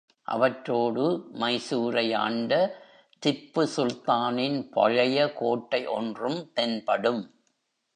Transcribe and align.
அவற்றோடு 0.23 1.27
மைசூரை 1.33 2.15
ஆண்ட 2.15 2.79
திப்புசுல்தானின் 3.25 4.71
பழைய 4.71 5.33
கோட்டை 5.33 5.85
ஒன்றும் 5.85 6.51
தென்படும். 6.53 7.35